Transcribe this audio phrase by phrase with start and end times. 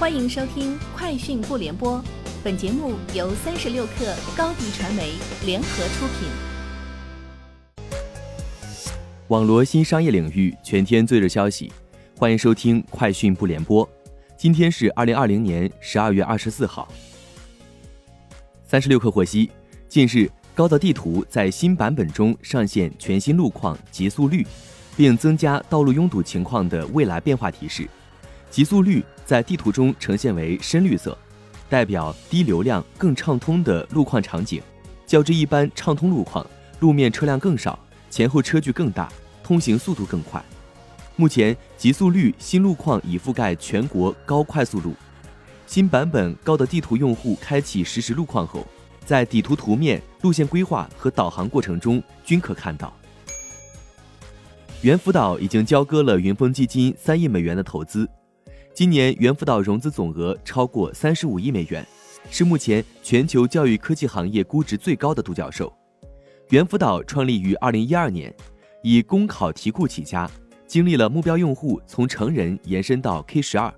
[0.00, 1.98] 欢迎收听《快讯不联播》，
[2.42, 5.12] 本节目由三十六克高低传媒
[5.44, 6.26] 联合出品。
[9.28, 11.70] 网罗新商业领域全天最热消息，
[12.16, 13.86] 欢迎收听《快讯不联播》。
[14.38, 16.88] 今天是二零二零年十二月二十四号。
[18.64, 19.50] 三十六克获悉，
[19.86, 24.46] 近日高德地图在新版本中上线全新路况极速率，
[24.96, 27.86] 并增加道路拥堵情况的未来变化提示。
[28.50, 31.16] 极速率在地图中呈现为深绿色，
[31.68, 34.60] 代表低流量、更畅通的路况场景。
[35.06, 36.44] 较之一般畅通路况，
[36.80, 37.78] 路面车辆更少，
[38.10, 39.08] 前后车距更大，
[39.42, 40.44] 通行速度更快。
[41.16, 44.94] 目前，极速率新路况已覆盖全国高快速路。
[45.66, 48.66] 新版本高德地图用户开启实时路况后，
[49.04, 52.92] 在底图图面、路线规划和导航过程中均可看到。
[54.82, 58.08] 猿辅导已经交割了云峰基金三亿美元的投资。
[58.72, 61.86] 今年猿辅导融资总额超过三十五亿美元，
[62.30, 65.70] 是目前全球教育科技行业估值最高的独角兽。
[66.50, 68.34] 猿辅导创立于二零一二年，
[68.82, 70.30] 以公考题库起家，
[70.66, 73.72] 经历了目标用户从成人延伸到 K 十二，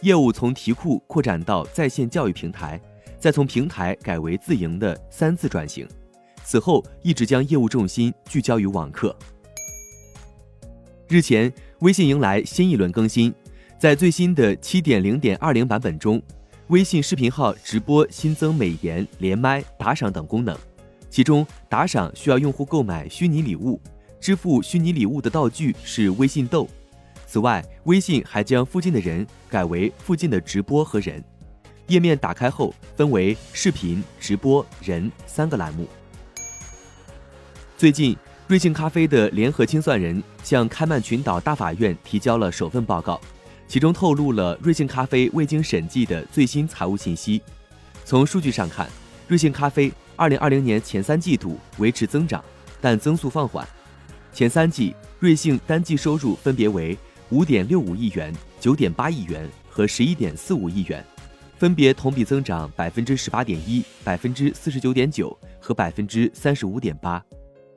[0.00, 2.80] 业务从题库扩展到在线教育平台，
[3.18, 5.86] 再从平台改为自营的三次转型。
[6.42, 9.14] 此后一直将业务重心聚焦于网课。
[11.08, 13.32] 日前，微信迎来新一轮更新。
[13.80, 16.20] 在最新的七点零点二零版本中，
[16.66, 20.54] 微信视频号直播新增美颜、连麦、打赏等功能。
[21.08, 23.80] 其中，打赏需要用户购买虚拟礼物，
[24.20, 26.68] 支付虚拟礼物的道具是微信豆。
[27.26, 31.24] 此外，微信还将附近的人改为附近的直播和人。
[31.86, 35.88] 页面打开后，分为视频、直播、人三个栏目。
[37.78, 38.14] 最近，
[38.46, 43.18] 瑞幸咖啡的联合清算人向开曼群岛大法院提交了首份报告。
[43.70, 47.40] 其中透露了瑞幸咖啡未经审计的最新财务信息。
[48.04, 48.90] 从数据上看，
[49.28, 52.44] 瑞幸咖啡2020年前三季度维持增长，
[52.80, 53.64] 但增速放缓。
[54.32, 56.98] 前三季瑞幸单季收入分别为
[57.30, 61.06] 5.65亿元、9.8亿元和11.45亿元，
[61.56, 67.22] 分别同比增长18.1%、49.9%和35.8%。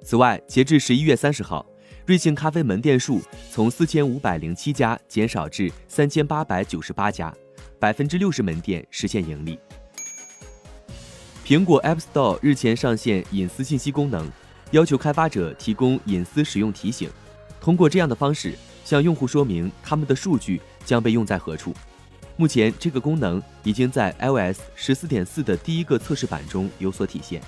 [0.03, 1.63] 此外，截至11月30号。
[2.05, 7.33] 瑞幸咖啡门店数从四千五百零七家减少至三千八百九十八家，
[7.79, 9.57] 百分之六十门店实现盈利。
[11.45, 14.29] 苹果 App Store 日前上线隐私信息功能，
[14.71, 17.09] 要求开发者提供隐私使用提醒，
[17.61, 18.53] 通过这样的方式
[18.83, 21.73] 向用户说明他们的数据将被用在何处。
[22.35, 27.41] 目前，这个功能已经在 iOS 十四点四的第一个测试版中有所体现。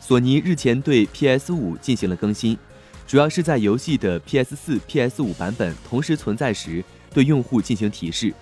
[0.00, 2.58] 索尼日前对 PS 五进行了更新。
[3.06, 6.82] 主要是在游戏的 PS 四、PS 五版本同时存在时，
[7.12, 8.32] 对用户进行提示。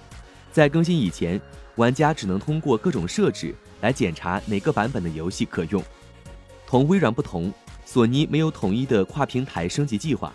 [0.52, 1.40] 在更新以前，
[1.76, 5.82] 玩家只能通过各种设置来检查哪个版本的游戏可用。
[6.66, 7.52] 同微软不同，
[7.84, 10.32] 索尼没有统一的跨平台升级计划。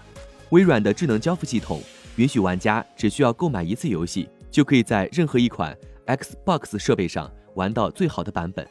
[0.50, 1.82] 微软的智能交付系统
[2.18, 5.76] 允许玩家只需要购买一次游戏，就可以在任何一款
[6.06, 8.68] Xbox 设备上玩到最好的版本。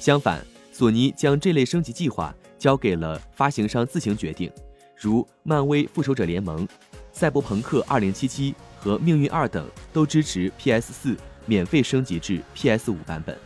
[0.00, 4.50] 相反，索尼将这类升级计划交给了发行商自行决定。
[4.98, 6.66] 如漫威复仇者联盟、
[7.12, 13.36] 赛博朋克2077和命运二等都支持 PS4 免费升级至 PS5 版本。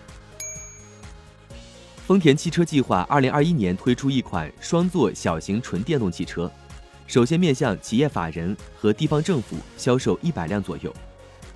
[2.07, 6.51] 丰田汽车计划2021年推出一款双座小型纯电动汽车，
[7.07, 10.93] 首先面向企业法人和地方政府销售一百辆左右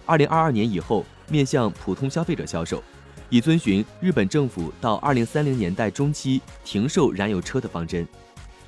[0.07, 2.83] ，2022年以后面向普通消费者销售，
[3.31, 8.07] 以遵循日本政府到2030年代中期停售燃油车的方针。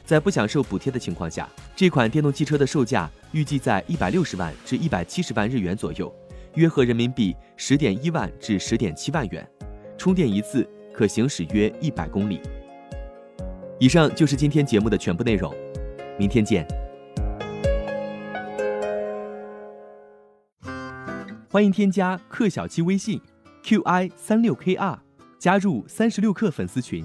[0.07, 6.15] 在不享受补贴的情况下，这款电动汽车的售价预计在一百六十万至一百七十万日元左右，
[6.55, 9.45] 约合人民币十点一万至十点七万元。
[9.99, 12.41] 充电一次可行驶约一百公里。
[13.81, 15.53] 以上就是今天节目的全部内容，
[16.17, 16.65] 明天见。
[21.51, 23.21] 欢迎添加克小七微信
[23.65, 24.99] ，qi 三六 kr，
[25.37, 27.05] 加入三十六氪粉丝群。